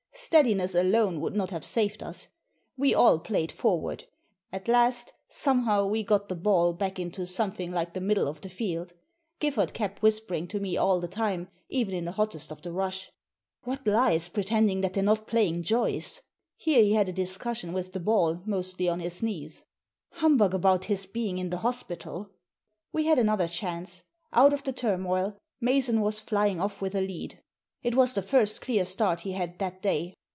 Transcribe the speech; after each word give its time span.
Steadiness 0.13 0.75
alone 0.75 1.19
would 1.19 1.35
not 1.35 1.49
have 1.49 1.63
saved 1.63 2.03
us. 2.03 2.27
We 2.77 2.93
all 2.93 3.17
played 3.17 3.51
forward. 3.51 4.05
At 4.51 4.67
last, 4.67 5.11
somehow, 5.27 5.87
we 5.87 6.03
got 6.03 6.29
the 6.29 6.35
ball 6.35 6.73
back 6.73 6.99
into 6.99 7.25
something 7.25 7.71
like 7.71 7.93
the 7.93 8.01
middle 8.01 8.27
of 8.27 8.39
the 8.41 8.49
field. 8.49 8.93
Giffard 9.39 9.73
kept 9.73 10.03
whispering 10.03 10.47
to 10.49 10.59
me 10.59 10.77
all 10.77 10.99
the 10.99 11.07
time, 11.07 11.47
even 11.69 11.95
in 11.95 12.05
the 12.05 12.11
hottest 12.11 12.51
of 12.51 12.61
the 12.61 12.71
rush. 12.71 13.11
"What 13.63 13.87
lies, 13.87 14.29
pretending 14.29 14.81
that 14.81 14.93
they're 14.93 15.01
not 15.01 15.27
pla)^ng 15.27 15.63
Joyce!" 15.63 16.21
Here 16.55 16.83
he 16.83 16.93
had 16.93 17.09
a 17.09 17.13
discussion 17.13 17.73
with 17.73 17.91
the 17.91 17.99
ball, 17.99 18.43
mostly 18.45 18.87
on 18.87 18.99
his 18.99 19.23
knees." 19.23 19.63
Humbug 20.21 20.53
about 20.53 20.85
his 20.85 21.07
being 21.07 21.39
in 21.39 21.49
the 21.49 21.57
hospital!" 21.57 22.29
We 22.93 23.05
had 23.07 23.17
another 23.17 23.47
chance. 23.47 24.03
Out 24.31 24.53
of 24.53 24.63
the 24.63 24.73
turmoil. 24.73 25.37
Mason 25.59 25.99
was 25.99 26.19
flying 26.19 26.61
off 26.61 26.79
with 26.79 26.93
a 26.93 27.01
lead. 27.01 27.41
It 27.83 27.95
was 27.95 28.13
the 28.13 28.21
first 28.21 28.61
clear 28.61 28.85
start 28.85 29.21
he 29.21 29.31
had 29.31 29.57
that 29.57 29.81
day. 29.81 30.13